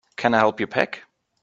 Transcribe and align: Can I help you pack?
Can 0.15 0.33
I 0.33 0.39
help 0.39 0.59
you 0.59 0.65
pack? 0.65 1.03